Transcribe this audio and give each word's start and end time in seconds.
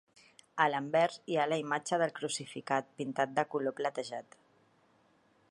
A 0.63 0.65
l'anvers 0.73 1.17
hi 1.33 1.37
ha 1.41 1.45
la 1.51 1.59
imatge 1.63 1.99
del 2.03 2.15
crucificat, 2.21 2.91
pintat 3.03 3.37
de 3.37 3.47
color 3.53 3.77
platejat. 3.83 4.41